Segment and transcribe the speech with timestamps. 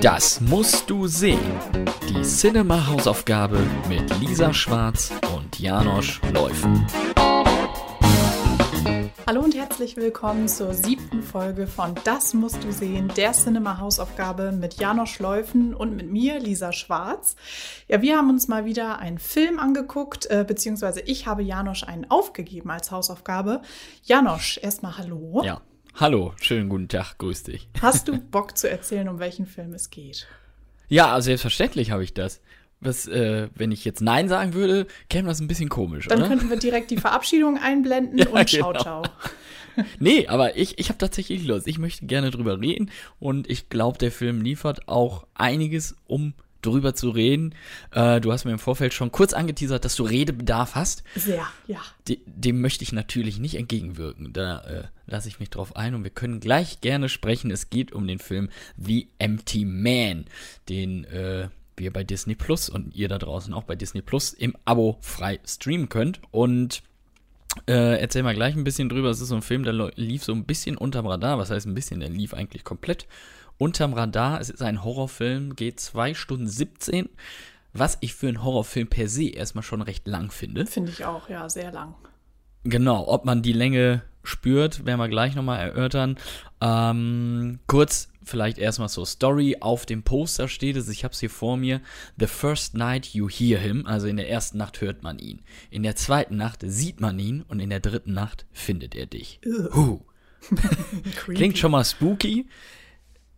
[0.00, 1.38] Das musst du sehen.
[2.08, 3.58] Die Cinema-Hausaufgabe
[3.88, 6.86] mit Lisa Schwarz und Janosch Läufen.
[9.26, 14.74] Hallo und herzlich willkommen zur siebten Folge von Das musst du sehen, der Cinema-Hausaufgabe mit
[14.74, 17.36] Janosch Läufen und mit mir, Lisa Schwarz.
[17.88, 22.10] Ja, wir haben uns mal wieder einen Film angeguckt, äh, beziehungsweise ich habe Janosch einen
[22.10, 23.62] aufgegeben als Hausaufgabe.
[24.04, 25.42] Janosch, erstmal hallo.
[25.44, 25.60] Ja,
[25.94, 27.68] hallo, schönen guten Tag, grüß dich.
[27.80, 30.26] Hast du Bock zu erzählen, um welchen Film es geht?
[30.88, 32.40] Ja, selbstverständlich habe ich das.
[32.80, 36.28] Was, äh, wenn ich jetzt Nein sagen würde, käme das ein bisschen komisch, Dann oder?
[36.28, 38.82] könnten wir direkt die Verabschiedung einblenden Ja, und ciao, genau.
[38.82, 39.02] ciao.
[39.98, 41.66] Nee, aber ich, ich habe tatsächlich Lust.
[41.66, 46.94] Ich möchte gerne drüber reden und ich glaube, der Film liefert auch einiges, um drüber
[46.94, 47.54] zu reden.
[47.90, 51.02] Äh, du hast mir im Vorfeld schon kurz angeteasert, dass du Redebedarf hast.
[51.14, 51.80] Sehr, ja.
[52.08, 54.32] De dem möchte ich natürlich nicht entgegenwirken.
[54.32, 57.50] Da äh, lasse ich mich drauf ein und wir können gleich gerne sprechen.
[57.50, 60.26] Es geht um den Film The Empty Man,
[60.68, 64.56] den äh, wir bei Disney Plus und ihr da draußen auch bei Disney Plus im
[64.64, 66.20] Abo frei streamen könnt.
[66.30, 66.82] Und
[67.66, 69.10] äh, erzähl mal gleich ein bisschen drüber.
[69.10, 71.38] Es ist so ein Film, der lief so ein bisschen unterm Radar.
[71.38, 72.00] Was heißt ein bisschen?
[72.00, 73.06] Der lief eigentlich komplett
[73.62, 74.40] unterm Radar.
[74.40, 77.08] Es ist ein Horrorfilm, geht 2 Stunden 17.
[77.72, 80.66] Was ich für einen Horrorfilm per se erstmal schon recht lang finde.
[80.66, 81.94] Finde ich auch, ja, sehr lang.
[82.64, 86.18] Genau, ob man die Länge spürt, werden wir gleich nochmal erörtern.
[86.60, 89.56] Ähm, kurz vielleicht erstmal so Story.
[89.60, 91.80] Auf dem Poster steht es, ich habe es hier vor mir,
[92.18, 95.42] The first night you hear him, also in der ersten Nacht hört man ihn.
[95.70, 99.40] In der zweiten Nacht sieht man ihn und in der dritten Nacht findet er dich.
[99.74, 100.00] Huh.
[101.26, 102.46] Klingt schon mal spooky,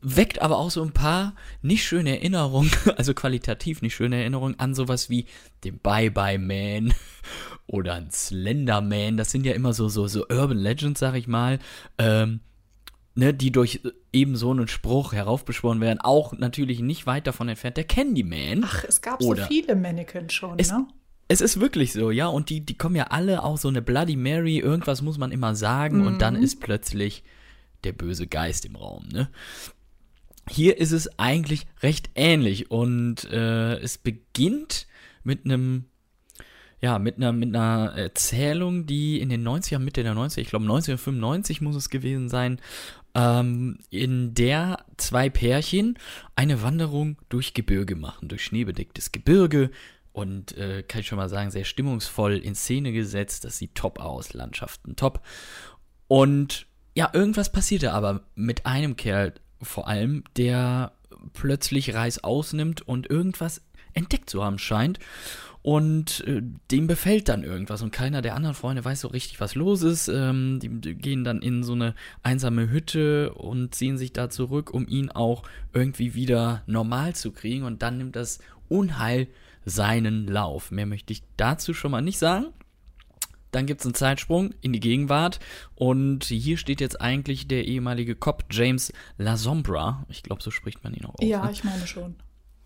[0.04, 4.74] weckt aber auch so ein paar nicht schöne Erinnerungen, also qualitativ nicht schöne Erinnerungen an
[4.74, 5.26] sowas wie
[5.64, 6.94] den Bye-Bye Man
[7.66, 9.16] oder ein Slender Man.
[9.16, 11.58] Das sind ja immer so, so, so Urban Legends, sag ich mal,
[11.98, 12.40] ähm,
[13.14, 13.80] ne, die durch
[14.12, 16.00] eben so einen Spruch heraufbeschworen werden.
[16.00, 18.64] Auch natürlich nicht weit davon entfernt der Candyman.
[18.64, 20.86] Ach, es gab Oder- so viele Mannequins schon, Es- ne?
[21.26, 24.14] Es ist wirklich so, ja, und die, die kommen ja alle auch so eine Bloody
[24.14, 27.24] Mary, irgendwas muss man immer sagen und dann ist plötzlich
[27.82, 29.30] der böse Geist im Raum, ne?
[30.48, 34.86] Hier ist es eigentlich recht ähnlich und äh, es beginnt
[35.22, 35.86] mit einem,
[36.80, 40.64] ja, mit einer, mit einer Erzählung, die in den 90ern, Mitte der 90er, ich glaube
[40.64, 42.60] 1995 muss es gewesen sein,
[43.14, 45.98] ähm, in der zwei Pärchen
[46.36, 49.70] eine Wanderung durch Gebirge machen, durch schneebedecktes Gebirge
[50.12, 53.44] und äh, kann ich schon mal sagen, sehr stimmungsvoll in Szene gesetzt.
[53.44, 55.22] Das sieht top aus, Landschaften top.
[56.06, 60.92] Und ja, irgendwas passierte aber mit einem Kerl vor allem, der
[61.32, 63.62] plötzlich Reis ausnimmt und irgendwas
[63.94, 64.98] entdeckt zu haben scheint.
[65.62, 69.54] Und äh, dem befällt dann irgendwas und keiner der anderen Freunde weiß so richtig, was
[69.54, 70.08] los ist.
[70.08, 74.74] Ähm, die, die gehen dann in so eine einsame Hütte und ziehen sich da zurück,
[74.74, 75.42] um ihn auch
[75.72, 77.64] irgendwie wieder normal zu kriegen.
[77.64, 79.26] Und dann nimmt das Unheil
[79.64, 80.70] seinen Lauf.
[80.70, 82.48] Mehr möchte ich dazu schon mal nicht sagen.
[83.54, 85.38] Dann gibt es einen Zeitsprung in die Gegenwart
[85.76, 90.04] und hier steht jetzt eigentlich der ehemalige Cop James Lasombra.
[90.08, 91.26] Ich glaube, so spricht man ihn auch aus.
[91.26, 91.52] Ja, ne?
[91.52, 92.16] ich meine schon.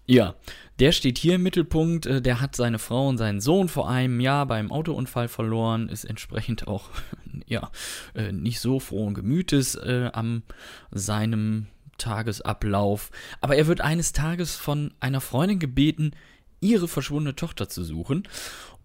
[0.06, 0.36] Ja,
[0.78, 2.06] der steht hier im Mittelpunkt.
[2.06, 6.04] äh, Der hat seine Frau und seinen Sohn vor einem Jahr beim Autounfall verloren, ist
[6.04, 6.88] entsprechend auch
[7.46, 7.70] ja
[8.14, 10.42] äh, nicht so frohen Gemütes äh, am
[10.90, 11.66] seinem
[11.98, 13.10] Tagesablauf.
[13.42, 16.12] Aber er wird eines Tages von einer Freundin gebeten,
[16.60, 18.26] ihre verschwundene Tochter zu suchen.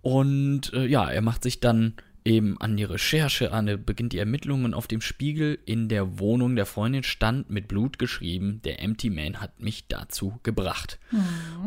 [0.04, 1.94] Und äh, ja, er macht sich dann
[2.26, 6.20] eben an die Recherche an, er beginnt die Ermittlungen und auf dem Spiegel in der
[6.20, 11.00] Wohnung der Freundin stand mit Blut geschrieben, der Empty Man hat mich dazu gebracht.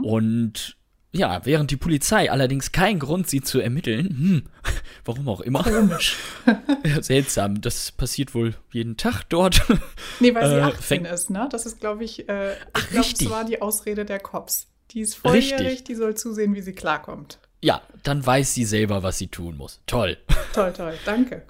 [0.03, 0.77] Und
[1.13, 4.43] ja, während die Polizei allerdings keinen Grund sieht zu ermitteln, hm,
[5.05, 6.17] warum auch immer, Komisch.
[6.85, 9.63] ja, seltsam, das passiert wohl jeden Tag dort.
[10.21, 11.49] Nee, weil sie Äh, 18 fängt- ist, ne?
[11.51, 14.69] Das ist, glaube ich, äh, ich glaube, das war die Ausrede der Cops.
[14.93, 15.85] Die ist volljährig, Richtig.
[15.85, 17.39] die soll zusehen, wie sie klarkommt.
[17.67, 19.81] Ja, dann weiß sie selber, was sie tun muss.
[19.87, 20.17] Toll.
[20.55, 21.43] Toll, toll, danke.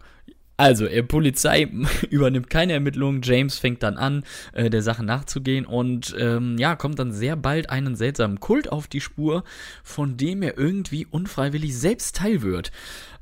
[0.56, 1.68] Also, äh, Polizei
[2.10, 3.20] übernimmt keine Ermittlungen.
[3.22, 4.24] James fängt dann an,
[4.54, 8.88] äh, der Sache nachzugehen und ähm, ja, kommt dann sehr bald einen seltsamen Kult auf
[8.88, 9.44] die Spur,
[9.84, 12.72] von dem er irgendwie unfreiwillig selbst Teil wird.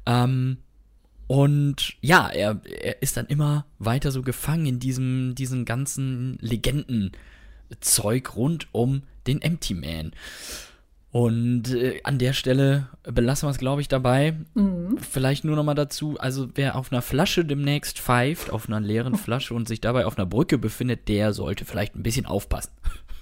[0.06, 0.58] Ähm,
[1.26, 8.36] und ja, er, er ist dann immer weiter so gefangen in diesem, diesen ganzen Legendenzeug
[8.36, 10.12] rund um den Empty Man.
[11.14, 14.34] Und äh, an der Stelle belassen wir es, glaube ich, dabei.
[14.98, 19.14] Vielleicht nur noch mal dazu, also wer auf einer Flasche demnächst pfeift, auf einer leeren
[19.14, 22.72] Flasche und sich dabei auf einer Brücke befindet, der sollte vielleicht ein bisschen aufpassen.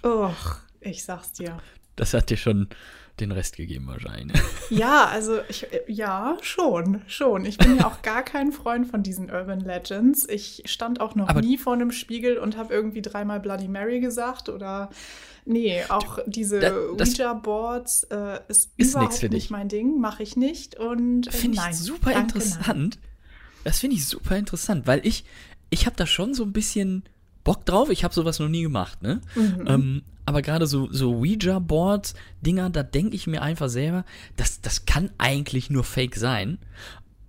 [0.02, 1.58] Och, ich sag's dir.
[1.94, 2.68] Das hat dir schon
[3.20, 4.40] den Rest gegeben wahrscheinlich.
[4.70, 7.44] Ja, also ich, ja, schon, schon.
[7.44, 10.26] Ich bin ja auch gar kein Freund von diesen Urban Legends.
[10.26, 14.00] Ich stand auch noch Aber nie vor einem Spiegel und habe irgendwie dreimal Bloody Mary
[14.00, 14.88] gesagt oder
[15.44, 16.58] nee, auch diese
[16.92, 21.76] Ouija-Boards äh, ist, ist überhaupt nicht mein Ding, mache ich nicht und äh, finde ich
[21.76, 22.66] super danke, interessant.
[22.66, 23.10] Nein.
[23.64, 25.24] Das finde ich super interessant, weil ich
[25.68, 27.02] ich habe da schon so ein bisschen
[27.44, 27.90] Bock drauf.
[27.90, 29.20] Ich habe sowas noch nie gemacht, ne?
[29.34, 29.64] Mhm.
[29.66, 34.04] Ähm, aber gerade so, so Ouija-Board-Dinger, da denke ich mir einfach selber,
[34.36, 36.58] das, das kann eigentlich nur Fake sein.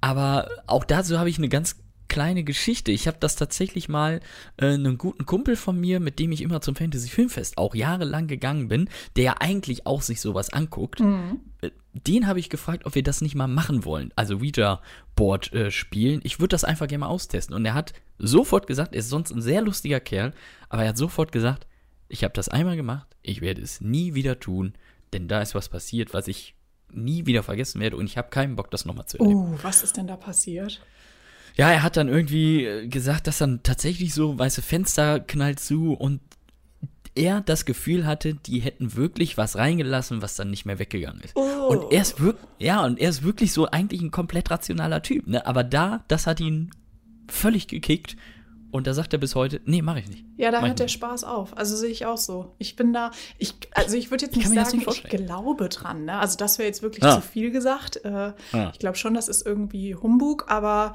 [0.02, 1.78] Aber auch dazu habe ich eine ganz
[2.14, 2.92] kleine Geschichte.
[2.92, 4.20] Ich habe das tatsächlich mal
[4.58, 8.28] äh, einen guten Kumpel von mir, mit dem ich immer zum Fantasy Filmfest auch jahrelang
[8.28, 11.00] gegangen bin, der eigentlich auch sich sowas anguckt.
[11.00, 11.40] Mhm.
[11.62, 14.12] Äh, den habe ich gefragt, ob wir das nicht mal machen wollen.
[14.16, 14.82] Also Ouija
[15.16, 16.20] Board äh, spielen.
[16.24, 17.56] Ich würde das einfach gerne mal austesten.
[17.56, 20.34] Und er hat sofort gesagt, er ist sonst ein sehr lustiger Kerl,
[20.70, 21.66] aber er hat sofort gesagt,
[22.14, 24.74] ich habe das einmal gemacht, ich werde es nie wieder tun,
[25.14, 26.54] denn da ist was passiert, was ich
[26.92, 29.56] nie wieder vergessen werde und ich habe keinen Bock, das nochmal zu erleben.
[29.56, 30.80] Oh, was ist denn da passiert?
[31.56, 35.94] Ja, er hat dann irgendwie äh, gesagt, dass dann tatsächlich so weiße Fenster knallt zu
[35.94, 36.22] und
[37.16, 41.36] er das Gefühl hatte, die hätten wirklich was reingelassen, was dann nicht mehr weggegangen ist.
[41.36, 41.68] Oh.
[41.68, 45.26] Und er ist wirklich, ja, und er ist wirklich so eigentlich ein komplett rationaler Typ,
[45.26, 45.46] ne?
[45.48, 46.70] Aber da, das hat ihn
[47.28, 48.18] völlig gekickt
[48.74, 50.26] und da sagt er bis heute, nee, mache ich nicht.
[50.36, 51.56] Ja, da hört der Spaß auf.
[51.56, 52.56] Also sehe ich auch so.
[52.58, 56.06] Ich bin da, ich, also ich würde jetzt nicht sagen, nicht ich glaube dran.
[56.06, 56.18] Ne?
[56.18, 57.14] Also das wäre jetzt wirklich ja.
[57.14, 58.04] zu viel gesagt.
[58.04, 58.72] Äh, ja.
[58.74, 60.94] Ich glaube schon, das ist irgendwie Humbug, aber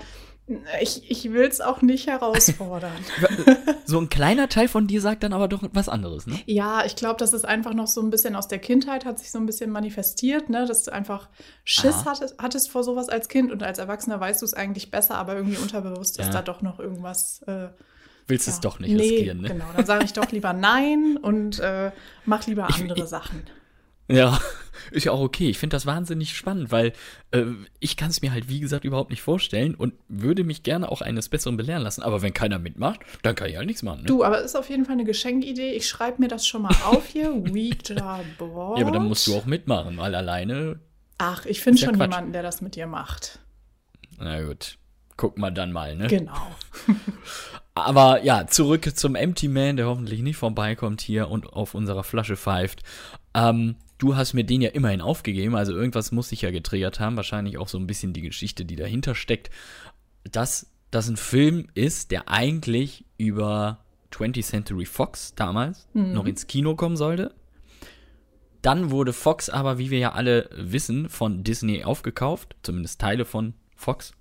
[0.80, 2.92] ich, ich will es auch nicht herausfordern.
[3.84, 6.38] so ein kleiner Teil von dir sagt dann aber doch was anderes, ne?
[6.46, 9.30] Ja, ich glaube, das ist einfach noch so ein bisschen aus der Kindheit, hat sich
[9.30, 10.66] so ein bisschen manifestiert, ne?
[10.66, 11.28] Dass du einfach
[11.64, 15.16] Schiss hattest, hattest, vor sowas als Kind und als Erwachsener weißt du es eigentlich besser,
[15.16, 16.24] aber irgendwie unterbewusst ja.
[16.24, 17.42] ist da doch noch irgendwas.
[17.42, 17.68] Äh,
[18.26, 18.52] Willst ja.
[18.54, 19.48] es doch nicht nee, riskieren, ne?
[19.48, 21.92] Genau, dann sage ich doch lieber nein und äh,
[22.24, 23.42] mach lieber andere ich, Sachen.
[24.10, 24.38] Ja,
[24.90, 25.48] ist ja auch okay.
[25.48, 26.92] Ich finde das wahnsinnig spannend, weil
[27.30, 27.44] äh,
[27.80, 31.00] ich kann es mir halt, wie gesagt, überhaupt nicht vorstellen und würde mich gerne auch
[31.00, 32.02] eines Besseren belehren lassen.
[32.02, 34.00] Aber wenn keiner mitmacht, dann kann ich halt nichts machen.
[34.02, 34.06] Ne?
[34.06, 35.72] Du, aber ist auf jeden Fall eine Geschenkidee.
[35.72, 37.32] Ich schreibe mir das schon mal auf hier.
[37.32, 38.78] Ouija Board.
[38.78, 40.80] Ja, aber dann musst du auch mitmachen, weil alleine.
[41.18, 42.10] Ach, ich finde schon Quatsch.
[42.10, 43.40] jemanden, der das mit dir macht.
[44.18, 44.78] Na gut.
[45.16, 46.06] Guck mal dann mal, ne?
[46.06, 46.56] Genau.
[47.74, 52.36] Aber ja, zurück zum Empty Man, der hoffentlich nicht vorbeikommt hier und auf unserer Flasche
[52.36, 52.82] pfeift.
[53.34, 57.16] Ähm, du hast mir den ja immerhin aufgegeben, also irgendwas muss sich ja getriggert haben,
[57.16, 59.50] wahrscheinlich auch so ein bisschen die Geschichte, die dahinter steckt,
[60.24, 66.12] dass das ein Film ist, der eigentlich über 20th Century Fox damals mhm.
[66.12, 67.34] noch ins Kino kommen sollte.
[68.62, 73.54] Dann wurde Fox aber, wie wir ja alle wissen, von Disney aufgekauft, zumindest Teile von
[73.76, 74.12] Fox.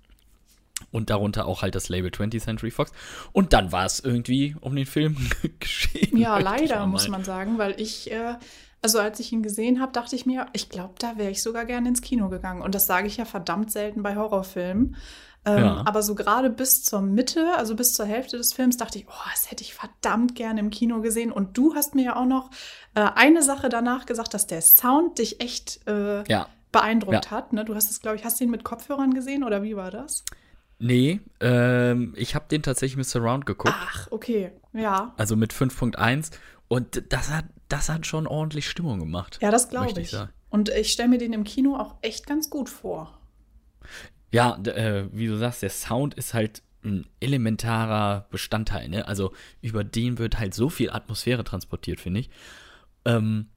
[0.92, 2.92] Und darunter auch halt das Label 20th Century Fox.
[3.32, 5.16] Und dann war es irgendwie um den Film
[5.58, 6.16] geschehen.
[6.16, 8.34] Ja, leider, muss man sagen, weil ich äh,
[8.82, 11.64] also als ich ihn gesehen habe, dachte ich mir, ich glaube, da wäre ich sogar
[11.64, 12.62] gerne ins Kino gegangen.
[12.62, 14.96] Und das sage ich ja verdammt selten bei Horrorfilmen.
[15.44, 15.82] Ähm, ja.
[15.86, 19.28] Aber so gerade bis zur Mitte, also bis zur Hälfte des Films, dachte ich, oh,
[19.30, 21.32] das hätte ich verdammt gerne im Kino gesehen.
[21.32, 22.50] Und du hast mir ja auch noch
[22.94, 26.48] äh, eine Sache danach gesagt, dass der Sound dich echt äh, ja.
[26.70, 27.30] beeindruckt ja.
[27.30, 27.52] hat.
[27.52, 27.64] Ne?
[27.64, 30.24] Du hast es, glaube ich, hast du ihn mit Kopfhörern gesehen oder wie war das?
[30.80, 33.74] Nee, ähm, ich habe den tatsächlich mit Surround geguckt.
[33.76, 35.12] Ach, okay, ja.
[35.16, 36.30] Also mit 5.1
[36.68, 39.38] und das hat das hat schon ordentlich Stimmung gemacht.
[39.42, 40.12] Ja, das glaube ich.
[40.12, 40.18] ich
[40.48, 43.18] Und ich stelle mir den im Kino auch echt ganz gut vor.
[44.32, 48.88] Ja, äh, wie du sagst, der Sound ist halt ein elementarer Bestandteil.
[48.88, 49.06] Ne?
[49.06, 52.30] Also über den wird halt so viel Atmosphäre transportiert, finde ich.
[53.04, 53.48] Ähm,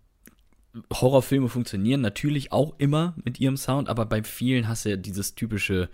[0.94, 5.36] Horrorfilme funktionieren natürlich auch immer mit ihrem Sound, aber bei vielen hast du ja dieses
[5.36, 5.90] typische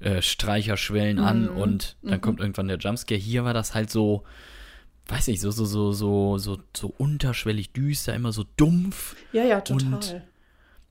[0.00, 1.24] äh, Streicherschwellen mhm.
[1.24, 2.20] an und dann mhm.
[2.20, 3.18] kommt irgendwann der Jumpscare.
[3.18, 4.24] Hier war das halt so,
[5.08, 9.16] weiß nicht, so, so, so, so, so, so unterschwellig düster, immer so dumpf.
[9.32, 9.94] Ja, ja, total.
[9.94, 10.22] Und,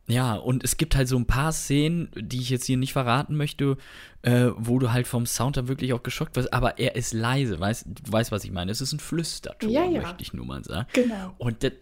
[0.08, 3.36] ja, und es gibt halt so ein paar Szenen, die ich jetzt hier nicht verraten
[3.36, 3.78] möchte,
[4.22, 7.60] äh, wo du halt vom Sound dann wirklich auch geschockt wirst, aber er ist leise,
[7.60, 8.72] weißt, du weißt, was ich meine?
[8.72, 10.02] Es ist ein Flüsterton, ja, ja.
[10.02, 10.88] möchte ich nur mal sagen.
[10.94, 11.36] Genau.
[11.38, 11.74] Und das,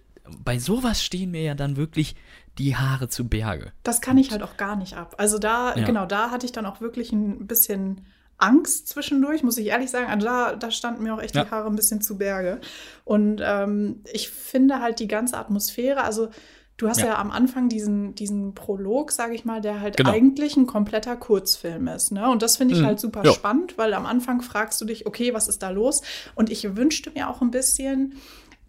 [0.44, 2.16] bei sowas stehen mir ja dann wirklich
[2.58, 3.74] die Haare zu Berge.
[3.84, 5.16] Das kann ich halt auch gar nicht ab.
[5.18, 5.86] Also da, ja.
[5.86, 8.06] genau, da hatte ich dann auch wirklich ein bisschen
[8.38, 10.08] Angst zwischendurch, muss ich ehrlich sagen.
[10.08, 11.46] Also da, da standen mir auch echt ja.
[11.46, 12.60] die Haare ein bisschen zu Berge.
[13.04, 16.30] Und ähm, ich finde halt die ganze Atmosphäre, also
[16.78, 20.12] du hast ja, ja am Anfang diesen, diesen Prolog, sage ich mal, der halt genau.
[20.12, 22.12] eigentlich ein kompletter Kurzfilm ist.
[22.12, 22.30] Ne?
[22.30, 22.88] Und das finde ich mhm.
[22.88, 23.32] halt super ja.
[23.32, 26.02] spannend, weil am Anfang fragst du dich, okay, was ist da los?
[26.36, 28.16] Und ich wünschte mir auch ein bisschen,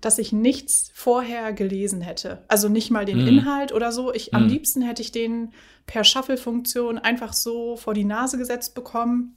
[0.00, 2.44] dass ich nichts vorher gelesen hätte.
[2.46, 3.28] Also nicht mal den mhm.
[3.28, 4.14] Inhalt oder so.
[4.14, 4.38] Ich, mhm.
[4.38, 5.52] Am liebsten hätte ich den
[5.86, 9.36] per Shuffle-Funktion einfach so vor die Nase gesetzt bekommen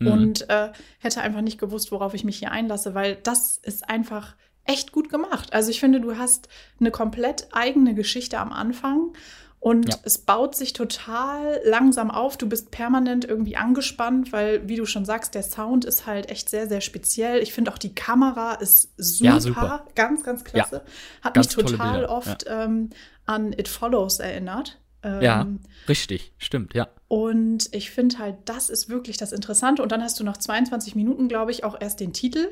[0.00, 0.08] mhm.
[0.08, 4.34] und äh, hätte einfach nicht gewusst, worauf ich mich hier einlasse, weil das ist einfach
[4.64, 5.52] echt gut gemacht.
[5.52, 6.48] Also ich finde, du hast
[6.80, 9.12] eine komplett eigene Geschichte am Anfang
[9.60, 9.96] und ja.
[10.04, 12.38] es baut sich total langsam auf.
[12.38, 16.48] Du bist permanent irgendwie angespannt, weil, wie du schon sagst, der Sound ist halt echt
[16.48, 17.40] sehr, sehr speziell.
[17.40, 19.30] Ich finde auch die Kamera ist super.
[19.30, 19.86] Ja, super.
[19.94, 20.82] Ganz, ganz klasse.
[20.86, 22.88] Ja, Hat mich total oft ähm,
[23.26, 24.78] an It Follows erinnert.
[25.02, 25.46] Ähm, ja,
[25.88, 26.88] richtig, stimmt, ja.
[27.08, 29.82] Und ich finde halt, das ist wirklich das Interessante.
[29.82, 32.48] Und dann hast du nach 22 Minuten, glaube ich, auch erst den Titel.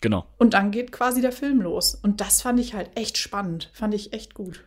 [0.00, 0.26] Genau.
[0.38, 1.94] Und dann geht quasi der Film los.
[1.94, 3.70] Und das fand ich halt echt spannend.
[3.72, 4.64] Fand ich echt gut.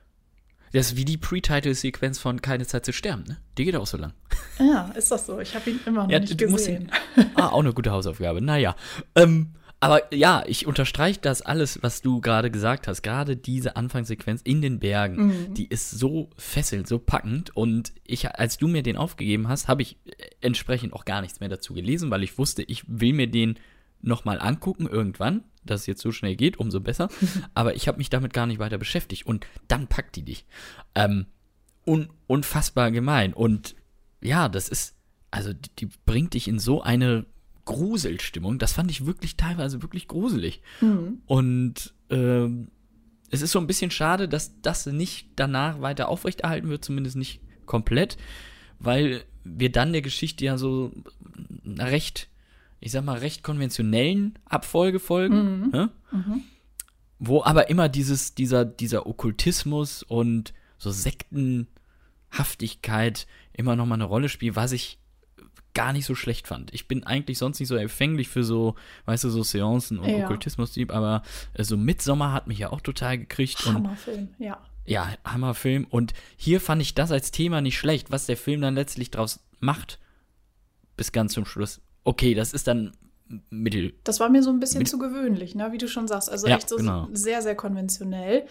[0.74, 3.38] Das ist wie die Pre-Title-Sequenz von Keine Zeit zu sterben, ne?
[3.58, 4.14] Die geht auch so lang.
[4.60, 5.40] Ja, ist das so?
[5.40, 6.92] Ich habe ihn immer noch ja, nicht gesehen.
[7.16, 8.42] Ihn, ah, auch eine gute Hausaufgabe.
[8.42, 8.76] Naja.
[9.16, 9.54] Ähm,
[9.84, 13.02] aber ja, ich unterstreiche das alles, was du gerade gesagt hast.
[13.02, 15.54] Gerade diese Anfangssequenz in den Bergen, mhm.
[15.54, 17.56] die ist so fesselnd, so packend.
[17.56, 19.98] Und ich, als du mir den aufgegeben hast, habe ich
[20.42, 23.60] entsprechend auch gar nichts mehr dazu gelesen, weil ich wusste, ich will mir den
[24.02, 27.10] nochmal angucken irgendwann dass es jetzt so schnell geht, umso besser.
[27.54, 29.26] Aber ich habe mich damit gar nicht weiter beschäftigt.
[29.26, 30.46] Und dann packt die dich.
[30.96, 31.28] Ähm,
[31.86, 33.34] un unfassbar gemein.
[33.34, 33.76] Und
[34.22, 34.96] ja, das ist,
[35.32, 37.26] also die, die, bringt dich in so eine
[37.66, 38.60] Gruselstimmung.
[38.60, 40.62] Das fand ich wirklich teilweise wirklich gruselig.
[40.82, 41.22] Mhm.
[41.26, 42.68] Und ähm,
[43.30, 47.42] es ist so ein bisschen schade, dass das nicht danach weiter aufrechterhalten wird, zumindest nicht
[47.66, 48.18] komplett,
[48.80, 50.92] weil wir dann der Geschichte ja so
[51.66, 52.30] recht
[52.84, 55.70] ich sag mal, recht konventionellen Abfolge folgen, mhm.
[55.72, 55.90] Ne?
[56.12, 56.42] Mhm.
[57.18, 64.28] wo aber immer dieses, dieser, dieser Okkultismus und so Sektenhaftigkeit immer noch mal eine Rolle
[64.28, 65.00] spielt, was ich
[65.74, 66.74] gar nicht so schlecht fand.
[66.74, 68.76] Ich bin eigentlich sonst nicht so empfänglich für so,
[69.06, 70.24] weißt du, so Seancen und ja.
[70.24, 73.66] Okkultismus-Typ, aber äh, so Midsommer hat mich ja auch total gekriegt.
[73.66, 74.62] Hammerfilm, ja.
[74.86, 75.88] Ja, Hammerfilm.
[75.90, 79.40] Und hier fand ich das als Thema nicht schlecht, was der Film dann letztlich draus
[79.60, 80.00] macht,
[80.98, 82.92] bis ganz zum Schluss okay, das ist dann
[83.50, 83.94] mittel.
[84.04, 85.72] Das war mir so ein bisschen zu gewöhnlich, ne?
[85.72, 86.30] wie du schon sagst.
[86.30, 87.08] Also ja, echt so genau.
[87.14, 88.46] sehr, sehr konventionell.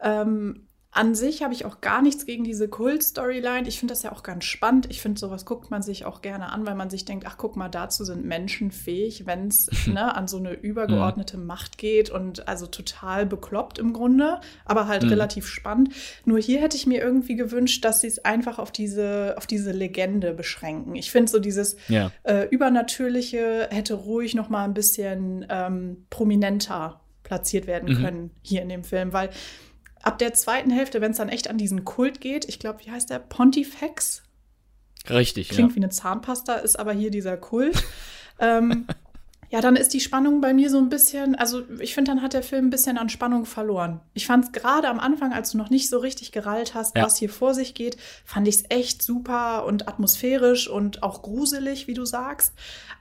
[0.00, 3.66] Ähm, an sich habe ich auch gar nichts gegen diese Kult-Storyline.
[3.66, 4.90] Ich finde das ja auch ganz spannend.
[4.90, 7.56] Ich finde, sowas guckt man sich auch gerne an, weil man sich denkt, ach guck
[7.56, 11.46] mal, dazu sind Menschen fähig, wenn es ne, an so eine übergeordnete mhm.
[11.46, 15.08] Macht geht und also total bekloppt im Grunde, aber halt mhm.
[15.08, 15.94] relativ spannend.
[16.26, 19.72] Nur hier hätte ich mir irgendwie gewünscht, dass sie es einfach auf diese, auf diese
[19.72, 20.94] Legende beschränken.
[20.94, 22.12] Ich finde so dieses ja.
[22.24, 28.02] äh, Übernatürliche hätte ruhig noch mal ein bisschen ähm, prominenter platziert werden mhm.
[28.02, 29.30] können hier in dem Film, weil
[30.02, 32.90] ab der zweiten Hälfte, wenn es dann echt an diesen Kult geht, ich glaube, wie
[32.90, 33.18] heißt der?
[33.18, 34.22] Pontifex?
[35.08, 35.76] Richtig, Klingt ja.
[35.76, 37.82] wie eine Zahnpasta, ist aber hier dieser Kult.
[38.38, 38.86] ähm,
[39.52, 42.32] ja, dann ist die Spannung bei mir so ein bisschen, also ich finde, dann hat
[42.32, 44.00] der Film ein bisschen an Spannung verloren.
[44.14, 47.04] Ich fand es gerade am Anfang, als du noch nicht so richtig gerallt hast, ja.
[47.04, 51.86] was hier vor sich geht, fand ich es echt super und atmosphärisch und auch gruselig,
[51.86, 52.54] wie du sagst.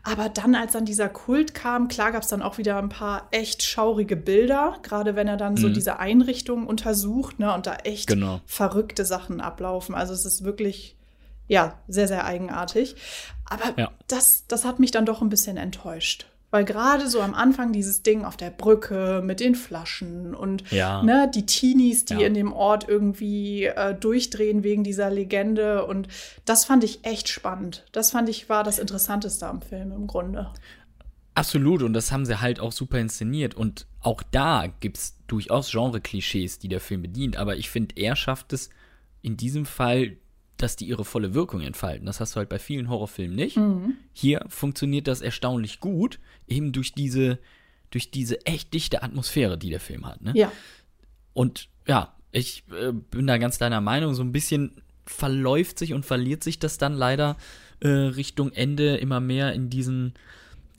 [0.04, 3.30] Aber dann, als dann dieser Kult kam, klar gab es dann auch wieder ein paar
[3.32, 5.58] echt schaurige Bilder, gerade wenn er dann mhm.
[5.58, 8.42] so diese Einrichtungen untersucht, ne, und da echt genau.
[8.46, 9.96] verrückte Sachen ablaufen.
[9.96, 10.98] Also es ist wirklich
[11.48, 12.98] ja, sehr, sehr eigenartig.
[13.46, 13.92] Aber ja.
[14.08, 16.26] das, das hat mich dann doch ein bisschen enttäuscht.
[16.52, 21.02] Weil gerade so am Anfang dieses Ding auf der Brücke mit den Flaschen und ja.
[21.02, 22.28] ne, die Teenies, die ja.
[22.28, 25.86] in dem Ort irgendwie äh, durchdrehen wegen dieser Legende.
[25.86, 26.10] Und
[26.44, 27.86] das fand ich echt spannend.
[27.94, 30.52] Das fand ich war das Interessanteste am Film im Grunde.
[31.34, 33.56] Absolut, und das haben sie halt auch super inszeniert.
[33.56, 37.38] Und auch da gibt es durchaus Genre-Klischees, die der Film bedient.
[37.38, 38.70] Aber ich finde, er schafft es
[39.22, 40.18] in diesem Fall
[40.62, 42.06] dass die ihre volle Wirkung entfalten.
[42.06, 43.58] Das hast du halt bei vielen Horrorfilmen nicht.
[43.58, 43.96] Mhm.
[44.14, 47.40] Hier funktioniert das erstaunlich gut, eben durch diese,
[47.90, 50.22] durch diese echt dichte Atmosphäre, die der Film hat.
[50.22, 50.34] Ne?
[50.36, 50.52] Ja.
[51.34, 54.72] Und ja, ich äh, bin da ganz deiner Meinung, so ein bisschen
[55.06, 57.38] verläuft sich und verliert sich das dann leider
[57.80, 60.14] äh, Richtung Ende immer mehr in diesen,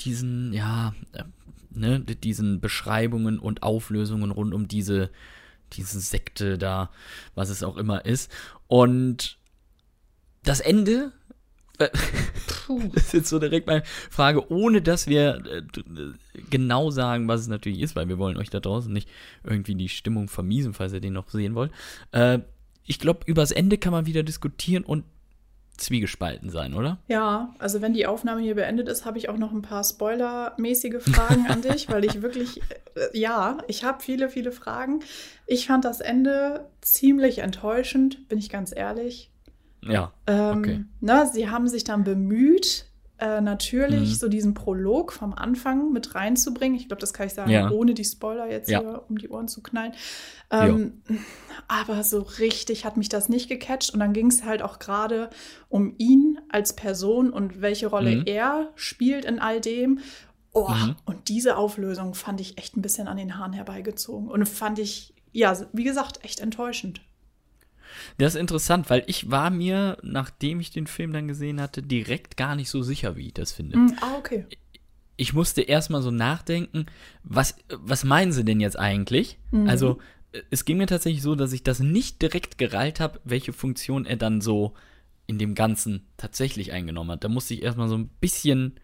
[0.00, 1.24] diesen, ja, äh,
[1.70, 5.10] ne, diesen Beschreibungen und Auflösungen rund um diese,
[5.72, 6.90] diese Sekte da,
[7.34, 8.30] was es auch immer ist.
[8.68, 9.38] Und
[10.44, 11.12] das Ende,
[12.66, 12.80] Puh.
[12.94, 15.62] das ist jetzt so direkt meine Frage, ohne dass wir äh,
[16.50, 19.08] genau sagen, was es natürlich ist, weil wir wollen euch da draußen nicht
[19.44, 21.72] irgendwie die Stimmung vermiesen, falls ihr den noch sehen wollt.
[22.12, 22.40] Äh,
[22.84, 25.04] ich glaube, übers Ende kann man wieder diskutieren und
[25.78, 26.98] zwiegespalten sein, oder?
[27.08, 31.02] Ja, also wenn die Aufnahme hier beendet ist, habe ich auch noch ein paar spoilermäßige
[31.02, 32.60] Fragen an dich, weil ich wirklich,
[32.94, 35.00] äh, ja, ich habe viele, viele Fragen.
[35.46, 39.31] Ich fand das Ende ziemlich enttäuschend, bin ich ganz ehrlich.
[39.82, 40.12] Ja.
[40.26, 40.84] Ähm, okay.
[41.00, 42.86] ne, sie haben sich dann bemüht,
[43.22, 44.14] äh, natürlich mhm.
[44.14, 46.76] so diesen Prolog vom Anfang mit reinzubringen.
[46.76, 47.70] Ich glaube, das kann ich sagen, ja.
[47.70, 48.80] ohne die Spoiler jetzt ja.
[48.80, 49.92] hier um die Ohren zu knallen.
[50.50, 51.02] Ähm,
[51.68, 53.94] aber so richtig hat mich das nicht gecatcht.
[53.94, 55.30] Und dann ging es halt auch gerade
[55.68, 58.22] um ihn als Person und welche Rolle mhm.
[58.26, 60.00] er spielt in all dem.
[60.52, 60.96] Oh, mhm.
[61.04, 64.28] und diese Auflösung fand ich echt ein bisschen an den Haaren herbeigezogen.
[64.28, 67.00] Und fand ich, ja, wie gesagt, echt enttäuschend.
[68.18, 72.36] Das ist interessant, weil ich war mir, nachdem ich den Film dann gesehen hatte, direkt
[72.36, 73.78] gar nicht so sicher, wie ich das finde.
[73.78, 74.46] Mm, ah, okay.
[75.16, 76.86] Ich musste erstmal so nachdenken,
[77.22, 79.38] was, was meinen sie denn jetzt eigentlich?
[79.50, 79.68] Mhm.
[79.68, 79.98] Also,
[80.50, 84.16] es ging mir tatsächlich so, dass ich das nicht direkt gereilt habe, welche Funktion er
[84.16, 84.74] dann so
[85.26, 87.24] in dem Ganzen tatsächlich eingenommen hat.
[87.24, 88.74] Da musste ich erstmal so ein bisschen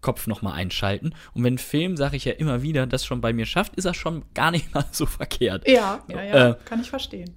[0.00, 1.14] Kopf nochmal einschalten.
[1.34, 3.84] Und wenn ein Film, sage ich ja immer wieder, das schon bei mir schafft, ist
[3.84, 5.68] er schon gar nicht mal so verkehrt.
[5.68, 7.34] Ja, ja, ja, äh, kann ich verstehen.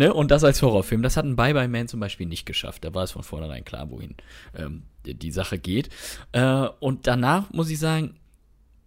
[0.00, 0.14] Ne?
[0.14, 1.02] Und das als Horrorfilm.
[1.02, 2.86] Das hat ein Bye Bye Man zum Beispiel nicht geschafft.
[2.86, 4.14] Da war es von vornherein klar, wohin
[4.56, 5.90] ähm, die Sache geht.
[6.32, 8.14] Äh, und danach muss ich sagen,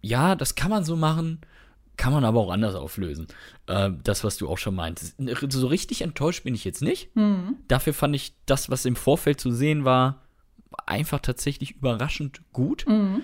[0.00, 1.38] ja, das kann man so machen,
[1.96, 3.28] kann man aber auch anders auflösen.
[3.68, 5.14] Äh, das, was du auch schon meintest.
[5.50, 7.14] So richtig enttäuscht bin ich jetzt nicht.
[7.14, 7.58] Mhm.
[7.68, 10.20] Dafür fand ich das, was im Vorfeld zu sehen war,
[10.84, 12.86] einfach tatsächlich überraschend gut.
[12.88, 13.22] Mhm.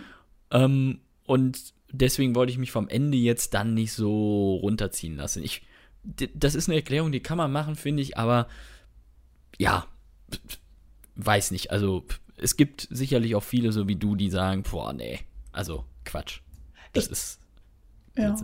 [0.52, 5.42] Ähm, und deswegen wollte ich mich vom Ende jetzt dann nicht so runterziehen lassen.
[5.42, 5.62] Ich
[6.02, 8.48] das ist eine Erklärung, die kann man machen, finde ich, aber
[9.58, 9.86] ja,
[11.16, 11.70] weiß nicht.
[11.70, 12.04] Also
[12.36, 15.20] es gibt sicherlich auch viele, so wie du, die sagen, boah, nee,
[15.52, 16.40] also Quatsch.
[16.92, 17.40] Das ich, ist.
[18.16, 18.36] Ja.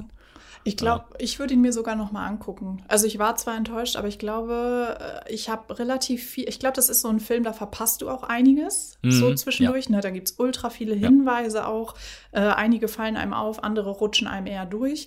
[0.67, 2.83] Ich glaube, ich würde ihn mir sogar noch mal angucken.
[2.89, 6.49] Also ich war zwar enttäuscht, aber ich glaube, äh, ich habe relativ viel.
[6.49, 9.85] Ich glaube, das ist so ein Film, da verpasst du auch einiges mhm, so zwischendurch.
[9.85, 9.93] Ja.
[9.93, 10.01] Ne?
[10.01, 11.67] Da gibt es ultra viele Hinweise ja.
[11.69, 11.95] auch.
[12.33, 15.07] Äh, einige fallen einem auf, andere rutschen einem eher durch.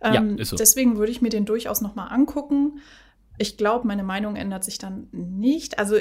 [0.00, 0.56] Ähm, ja, so.
[0.56, 2.80] Deswegen würde ich mir den durchaus noch mal angucken.
[3.38, 5.78] Ich glaube, meine Meinung ändert sich dann nicht.
[5.78, 5.96] Also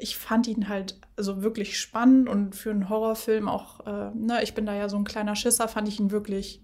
[0.00, 4.54] ich fand ihn halt so wirklich spannend und für einen Horrorfilm auch, äh, ne, ich
[4.54, 6.60] bin da ja so ein kleiner Schisser, fand ich ihn wirklich,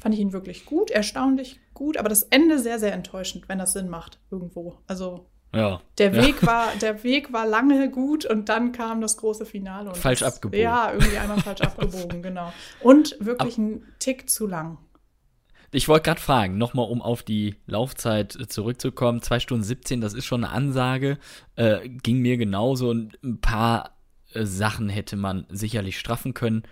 [0.00, 3.74] fand ich ihn wirklich gut, erstaunlich gut, aber das Ende sehr, sehr enttäuschend, wenn das
[3.74, 4.78] Sinn macht irgendwo.
[4.86, 5.80] Also ja.
[5.96, 6.46] Der Weg ja.
[6.46, 9.94] war, der Weg war lange gut und dann kam das große Finale.
[9.94, 10.60] falsch abgebogen.
[10.60, 12.52] Ja, irgendwie einmal falsch abgebogen, genau.
[12.80, 14.78] Und wirklich Ab ein Tick zu lang.
[15.70, 19.22] Ich wollte gerade fragen, nochmal um auf die Laufzeit äh, zurückzukommen.
[19.22, 21.18] Zwei Stunden 17, das ist schon eine Ansage.
[21.56, 23.98] Äh, ging mir genauso und ein paar
[24.32, 26.62] äh, Sachen hätte man sicherlich straffen können.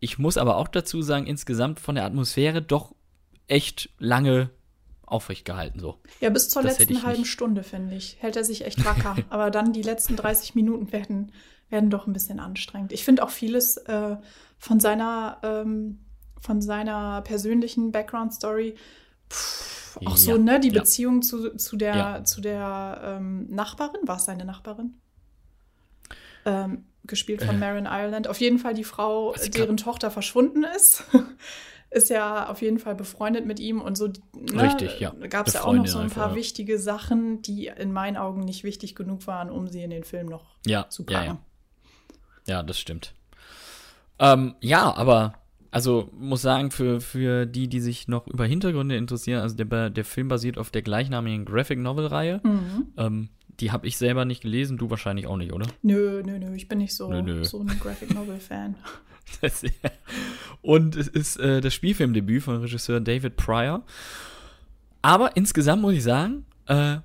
[0.00, 2.94] Ich muss aber auch dazu sagen, insgesamt von der Atmosphäre doch
[3.48, 4.50] echt lange
[5.04, 5.98] aufrecht gehalten so.
[6.20, 7.30] Ja, bis zur das letzten halben nicht.
[7.30, 9.16] Stunde, finde ich, hält er sich echt wacker.
[9.30, 11.32] aber dann die letzten 30 Minuten werden,
[11.70, 12.92] werden doch ein bisschen anstrengend.
[12.92, 14.16] Ich finde auch vieles äh,
[14.58, 16.00] von seiner ähm,
[16.40, 18.74] von seiner persönlichen Background-Story.
[19.96, 20.80] Auch ja, so, ne, die ja.
[20.80, 22.24] Beziehung zu, zu der, ja.
[22.24, 24.94] zu der ähm, Nachbarin, war es seine Nachbarin?
[26.44, 27.58] Ähm, gespielt von äh.
[27.58, 28.28] Marin Ireland.
[28.28, 31.04] Auf jeden Fall die Frau, deren Tochter verschwunden ist.
[31.90, 34.08] ist ja auf jeden Fall befreundet mit ihm und so.
[34.32, 35.10] Ne, Richtig, ja.
[35.28, 38.40] Gab es ja auch noch so ein paar einfach, wichtige Sachen, die in meinen Augen
[38.40, 40.44] nicht wichtig genug waren, um sie in den Film noch
[40.90, 41.24] zu packen.
[41.24, 41.38] Ja, ja.
[42.58, 43.14] ja das stimmt.
[44.18, 45.34] Ähm, ja, aber
[45.70, 50.04] also muss sagen, für, für die, die sich noch über Hintergründe interessieren, also der, der
[50.04, 52.40] Film basiert auf der gleichnamigen Graphic Novel-Reihe.
[52.42, 52.86] Mhm.
[52.96, 53.28] Ähm,
[53.60, 55.66] die habe ich selber nicht gelesen, du wahrscheinlich auch nicht, oder?
[55.82, 57.44] Nö, nö, nö, ich bin nicht so, nö, nö.
[57.44, 58.76] so ein Graphic Novel-Fan.
[60.62, 63.84] Und es ist äh, das Spielfilmdebüt von Regisseur David Pryor.
[65.02, 66.98] Aber insgesamt muss ich sagen, äh,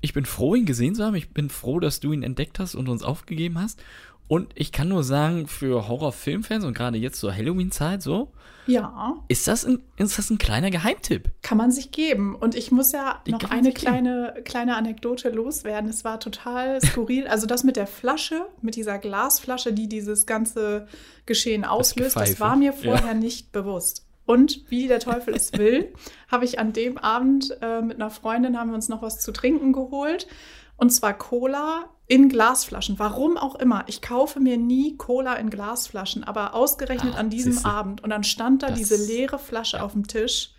[0.00, 1.14] ich bin froh, ihn gesehen zu haben.
[1.14, 3.82] Ich bin froh, dass du ihn entdeckt hast und uns aufgegeben hast.
[4.28, 8.32] Und ich kann nur sagen, für Horrorfilmfans und gerade jetzt zur Halloween-Zeit so,
[8.66, 9.16] ja.
[9.28, 11.30] Ist das, ein, ist das ein kleiner Geheimtipp?
[11.42, 12.34] Kann man sich geben.
[12.34, 15.90] Und ich muss ja Die noch eine kleine, kleine Anekdote loswerden.
[15.90, 17.26] Es war total skurril.
[17.26, 20.86] also das mit der Flasche, mit dieser Glasflasche, die dieses ganze
[21.26, 23.14] Geschehen auslöst, das, das war mir vorher ja.
[23.14, 24.06] nicht bewusst.
[24.24, 25.92] Und wie der Teufel es will,
[26.30, 29.32] habe ich an dem Abend äh, mit einer Freundin haben wir uns noch was zu
[29.32, 30.28] trinken geholt.
[30.76, 32.98] Und zwar Cola in Glasflaschen.
[32.98, 33.84] Warum auch immer.
[33.86, 37.68] Ich kaufe mir nie Cola in Glasflaschen, aber ausgerechnet ah, an diesem siehste.
[37.68, 38.04] Abend.
[38.04, 39.82] Und dann stand da das, diese leere Flasche ja.
[39.82, 40.50] auf dem Tisch.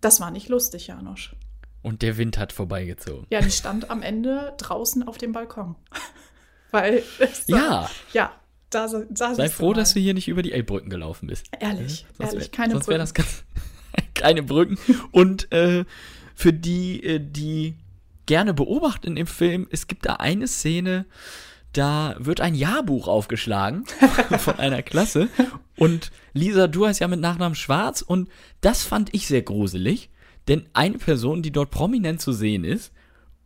[0.00, 1.36] Das war nicht lustig, Janosch.
[1.82, 3.26] Und der Wind hat vorbeigezogen.
[3.28, 5.76] Ja, die stand am Ende draußen auf dem Balkon.
[6.70, 7.02] Weil.
[7.46, 7.90] ja.
[8.14, 8.32] Ja.
[8.70, 11.46] Da, da Sei froh, dass du hier nicht über die Elbbrücken gelaufen bist.
[11.58, 12.86] Ehrlich, ja, ehrlich, wär, keine sonst Brücken.
[12.86, 13.44] Sonst wäre das ganz,
[14.14, 14.78] keine Brücken.
[15.10, 15.84] Und äh,
[16.34, 17.76] für die, äh, die
[18.28, 21.06] gerne beobachten im Film, es gibt da eine Szene,
[21.72, 23.84] da wird ein Jahrbuch aufgeschlagen
[24.38, 25.28] von einer Klasse.
[25.76, 28.28] Und Lisa, du heißt ja mit Nachnamen Schwarz und
[28.60, 30.10] das fand ich sehr gruselig,
[30.46, 32.92] denn eine Person, die dort prominent zu sehen ist,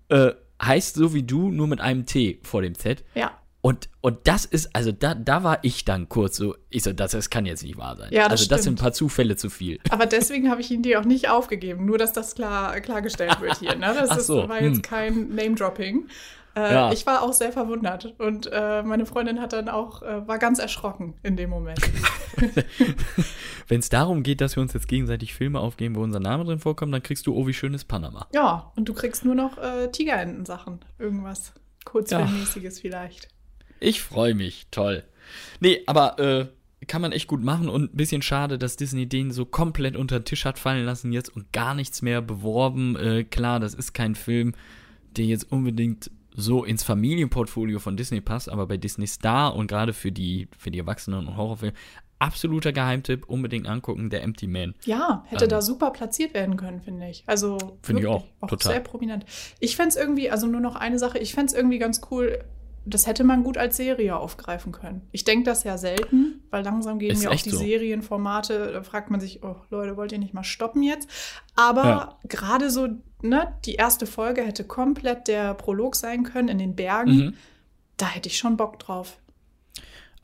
[0.08, 3.04] äh, heißt so wie du, nur mit einem T vor dem Z.
[3.14, 3.38] Ja.
[3.64, 7.12] Und, und das ist, also da, da war ich dann kurz so, ich so, das,
[7.12, 8.08] das kann jetzt nicht wahr sein.
[8.12, 9.78] Ja, das also das sind ein paar Zufälle zu viel.
[9.88, 13.58] Aber deswegen habe ich ihn dir auch nicht aufgegeben, nur dass das klar, klargestellt wird
[13.58, 13.76] hier.
[13.76, 13.94] Ne?
[13.96, 14.66] Das Ach so, ist, war hm.
[14.66, 16.08] jetzt kein Name-Dropping.
[16.56, 16.92] Äh, Ja.
[16.92, 20.58] Ich war auch sehr verwundert und äh, meine Freundin hat dann auch, äh, war ganz
[20.58, 21.80] erschrocken in dem Moment.
[23.68, 26.58] Wenn es darum geht, dass wir uns jetzt gegenseitig Filme aufgeben, wo unser Name drin
[26.58, 28.26] vorkommt, dann kriegst du Oh, wie schön ist Panama.
[28.34, 30.80] ja, und du kriegst nur noch äh, Tigerenten-Sachen.
[30.98, 31.52] Irgendwas
[31.84, 33.28] Kurzfilmmäßiges vielleicht.
[33.82, 35.02] Ich freue mich, toll.
[35.60, 36.46] Nee, aber äh,
[36.86, 40.20] kann man echt gut machen und ein bisschen schade, dass Disney den so komplett unter
[40.20, 42.96] den Tisch hat fallen lassen jetzt und gar nichts mehr beworben.
[42.96, 44.54] Äh, klar, das ist kein Film,
[45.16, 49.92] der jetzt unbedingt so ins Familienportfolio von Disney passt, aber bei Disney Star und gerade
[49.92, 51.74] für die, für die Erwachsenen und Horrorfilme,
[52.18, 54.74] absoluter Geheimtipp, unbedingt angucken, der Empty Man.
[54.84, 55.50] Ja, hätte Ähm.
[55.50, 57.24] da super platziert werden können, finde ich.
[57.26, 58.72] Also Finde ich wirklich, auch, total.
[58.72, 59.26] sehr prominent.
[59.60, 62.42] Ich fände es irgendwie, also nur noch eine Sache, ich fände es irgendwie ganz cool,
[62.84, 65.02] das hätte man gut als Serie aufgreifen können.
[65.12, 67.58] Ich denke das ja selten, weil langsam gehen Ist mir auch die so.
[67.58, 71.08] Serienformate, da fragt man sich, oh Leute, wollt ihr nicht mal stoppen jetzt?
[71.54, 72.18] Aber Ja.
[72.28, 72.88] gerade so,
[73.22, 77.16] ne, die erste Folge hätte komplett der Prolog sein können in den Bergen.
[77.16, 77.34] Mhm.
[77.96, 79.18] Da hätte ich schon Bock drauf.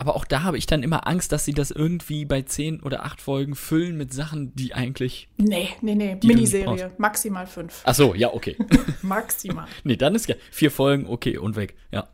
[0.01, 3.05] Aber auch da habe ich dann immer Angst, dass sie das irgendwie bei zehn oder
[3.05, 5.29] acht Folgen füllen mit Sachen, die eigentlich.
[5.38, 7.83] Nee, nee, nee, Miniserie, maximal fünf.
[7.85, 8.57] Ach so, ja, okay.
[9.03, 9.66] Maximal.
[9.85, 11.75] nee, dann ist ja vier Folgen, okay, und weg.
[11.90, 12.09] Ja.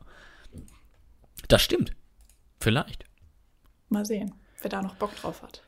[1.48, 1.92] Das stimmt.
[2.60, 3.04] Vielleicht.
[3.88, 5.62] Mal sehen, wer da noch Bock drauf hat.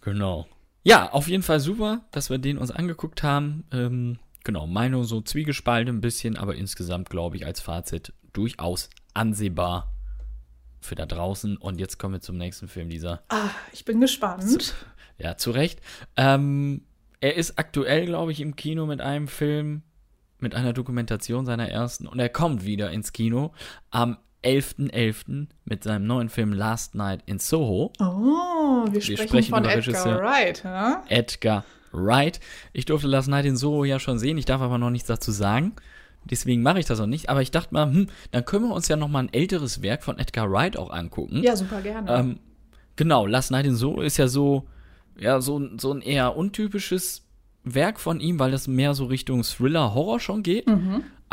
[0.00, 0.46] Genau.
[0.82, 3.64] Ja, auf jeden Fall super, dass wir den uns angeguckt haben.
[3.72, 9.94] Ähm, genau, Meinung so zwiegespalten ein bisschen, aber insgesamt glaube ich als Fazit durchaus ansehbar
[10.80, 11.56] für da draußen.
[11.56, 13.22] Und jetzt kommen wir zum nächsten Film dieser.
[13.28, 14.74] Ah, ich bin gespannt.
[15.16, 15.80] Ja, zu Recht.
[16.16, 16.82] Ähm,
[17.20, 19.82] er ist aktuell, glaube ich, im Kino mit einem Film,
[20.38, 22.06] mit einer Dokumentation seiner ersten.
[22.06, 23.54] Und er kommt wieder ins Kino
[23.90, 25.46] am 11.11.
[25.64, 27.92] mit seinem neuen Film Last Night in Soho.
[28.00, 30.20] Oh, wir sprechen, sprechen von über Edgar Regisseur.
[30.22, 30.94] Wright, hä?
[31.08, 32.40] Edgar Wright.
[32.72, 35.30] Ich durfte Last Night in Soho ja schon sehen, ich darf aber noch nichts dazu
[35.32, 35.72] sagen.
[36.24, 37.28] Deswegen mache ich das auch nicht.
[37.28, 40.02] Aber ich dachte mal, hm, dann können wir uns ja noch mal ein älteres Werk
[40.02, 41.42] von Edgar Wright auch angucken.
[41.42, 42.10] Ja, super gerne.
[42.10, 42.38] Ähm,
[42.96, 44.66] genau, Last Night in Soho ist ja so,
[45.18, 47.22] ja, so, ein- so ein eher untypisches
[47.62, 50.66] Werk von ihm, weil das mehr so Richtung Thriller-Horror schon geht,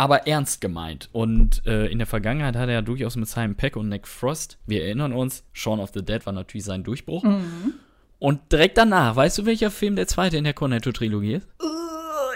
[0.01, 1.09] aber ernst gemeint.
[1.11, 4.57] Und äh, in der Vergangenheit hat er ja durchaus mit Simon Peck und Nick Frost,
[4.65, 7.23] wir erinnern uns, Shaun of the Dead war natürlich sein Durchbruch.
[8.17, 11.47] Und direkt danach, weißt du, welcher Film der zweite in der Cornetto-Trilogie ist?
[11.61, 11.67] Uh,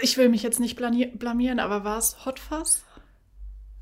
[0.00, 2.84] ich will mich jetzt nicht blamier- blamieren, aber war es Hot Fuzz?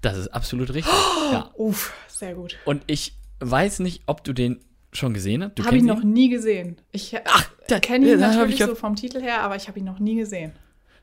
[0.00, 0.92] Das ist absolut richtig.
[1.32, 1.50] Ja.
[1.56, 2.56] Uff, sehr gut.
[2.64, 4.60] Und ich weiß nicht, ob du den
[4.92, 5.50] schon gesehen hast.
[5.58, 6.12] Habe ich kennst noch ihn?
[6.12, 6.76] nie gesehen.
[6.92, 9.84] Ich Ach, da- kenne ihn da natürlich so vom Titel her, aber ich habe ihn
[9.84, 10.52] noch nie gesehen.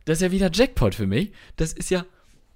[0.05, 1.31] Das ist ja wieder Jackpot für mich.
[1.57, 2.05] Das ist ja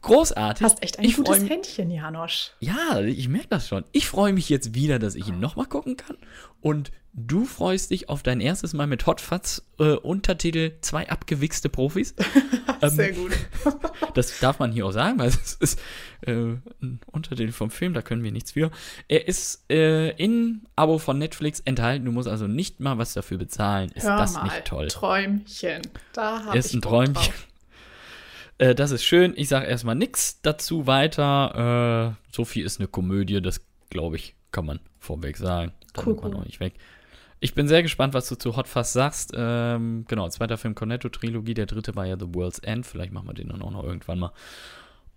[0.06, 0.64] großartig.
[0.66, 2.52] Hast echt ein ich gutes mich- Händchen, Janosch.
[2.60, 3.84] Ja, ich merke das schon.
[3.92, 6.18] Ich freue mich jetzt wieder, dass ich ihn nochmal gucken kann.
[6.62, 11.70] Und du freust dich auf dein erstes Mal mit Hot Fuzz äh, Untertitel zwei abgewichste
[11.70, 12.16] Profis.
[12.82, 13.32] Ähm, Sehr gut.
[14.16, 15.80] Das darf man hier auch sagen, weil es ist
[16.22, 18.70] äh, ein Untertitel vom Film, da können wir nichts für.
[19.08, 22.04] Er ist äh, in Abo von Netflix enthalten.
[22.04, 23.92] Du musst also nicht mal was dafür bezahlen.
[23.96, 24.88] Ist Hör das mal, nicht toll?
[24.90, 25.84] Träumchen.
[26.12, 27.14] Da habe ich ist ein Träumchen.
[27.14, 27.48] drauf.
[28.58, 29.34] Äh, das ist schön.
[29.36, 32.16] Ich sage erstmal nichts dazu weiter.
[32.18, 35.72] Äh, Sophie ist eine Komödie, das glaube ich, kann man vorweg sagen.
[35.94, 36.74] Da Cool, man auch nicht weg.
[37.40, 39.34] Ich bin sehr gespannt, was du zu Hot Fuzz sagst.
[39.36, 42.86] Ähm, genau, zweiter Film Cornetto-Trilogie, der dritte war ja The World's End.
[42.86, 44.32] Vielleicht machen wir den dann auch noch irgendwann mal.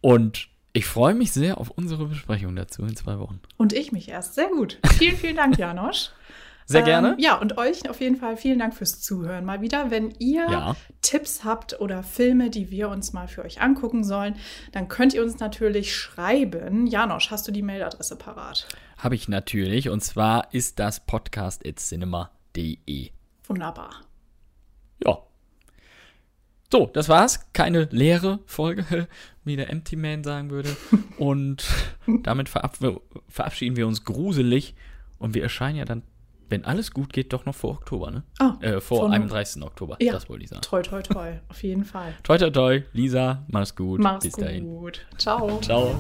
[0.00, 3.40] Und ich freue mich sehr auf unsere Besprechung dazu in zwei Wochen.
[3.56, 4.34] Und ich mich erst.
[4.34, 4.78] Sehr gut.
[4.98, 6.10] Vielen, vielen Dank, Janosch.
[6.70, 7.12] Sehr gerne.
[7.12, 9.90] Ähm, ja, und euch auf jeden Fall vielen Dank fürs Zuhören mal wieder.
[9.90, 10.76] Wenn ihr Ja.
[11.00, 14.36] Tipps habt oder Filme, die wir uns mal für euch angucken sollen,
[14.72, 16.86] dann könnt ihr uns natürlich schreiben.
[16.86, 18.68] Janosch, hast du die Mailadresse parat?
[18.98, 19.88] Habe ich natürlich.
[19.88, 21.00] Und zwar ist das
[21.98, 23.10] podcast.cinema.de.
[23.46, 24.02] Wunderbar.
[25.04, 25.18] Ja.
[26.70, 27.50] So, das war's.
[27.54, 29.08] Keine leere Folge,
[29.44, 30.76] wie der Empty Man sagen würde.
[31.18, 31.64] Und
[32.24, 32.76] damit verab
[33.28, 34.74] verabschieden wir uns gruselig.
[35.18, 36.02] Und wir erscheinen ja dann,
[36.50, 38.22] wenn alles gut geht, doch noch vor Oktober, ne?
[38.38, 39.62] Ah, Äh, vor von- 31.
[39.62, 39.96] Oktober.
[40.00, 40.12] Ja.
[40.12, 40.62] Das wollte ich sagen.
[40.62, 41.32] Toi, toi, toi.
[41.48, 42.14] Auf jeden Fall.
[42.22, 42.82] Toi, toi, toi.
[42.92, 44.00] Lisa, mach's gut.
[44.00, 44.64] Mach's Bis dahin.
[44.64, 45.06] gut.
[45.18, 45.60] Ciao.
[45.60, 45.94] Ciao.